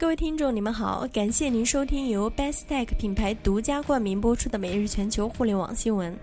[0.00, 6.18] 各位听众，你们好，感谢您收听由 Best Tech 品牌独家冠名播出的每日全球互联网新闻。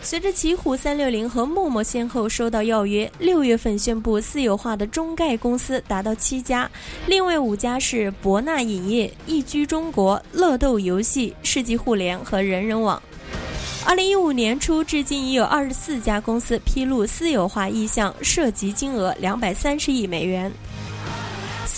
[0.00, 6.68] 随着奇虎三六零和陌陌先后收到邀约，六月份宣布私有化的中概公司达到七家，
[7.06, 13.00] 另外五家是博纳影业、易居中国、乐豆游戏、世纪互联和人人网。
[13.84, 20.50] 二零一五年初至今，已有二十四家公司披露私有化意向，涉及金额两百三十亿美元。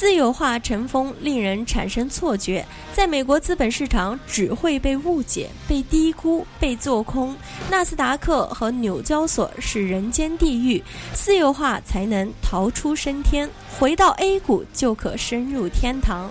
[0.01, 7.37] 私有化成风，令人产生错觉，在美国资本市场只会被误解、被低估、被做空。
[7.71, 10.83] 纳斯达克和纽交所是人间地狱，
[11.13, 13.47] 私有化才能逃出升天，
[13.79, 16.31] 回到 A 股就可深入天堂。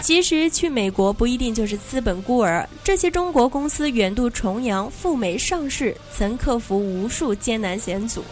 [0.00, 8.22] 其实去美国不一定就是资本孤儿，这些中国公司远渡重洋赴美上市，曾克服无数艰难险阻。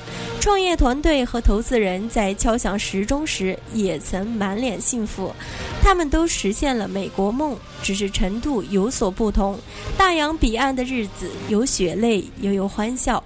[0.44, 5.32] 创业团队和投资人在敲响时钟时，也曾满脸幸福。
[5.80, 9.58] 他们都实现了美国梦，只是程度有所不同。
[9.96, 13.24] 大洋彼岸的日子，有血泪，也有欢笑。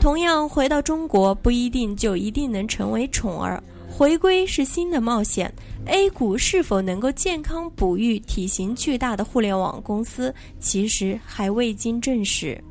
[0.00, 3.60] 同样，回到中国不一定就一定能成为宠儿。
[3.90, 5.52] 回归是新的冒险
[5.86, 12.62] ，A 股是否能够健康哺育体型巨大的互联网公司，其实还未经证实。